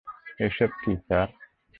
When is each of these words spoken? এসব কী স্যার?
এসব 0.39 0.69
কী 0.81 0.93
স্যার? 1.05 1.27